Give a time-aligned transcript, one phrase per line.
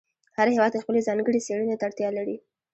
[0.37, 2.35] هر هېواد خپلې ځانګړې څېړنې ته اړتیا لري.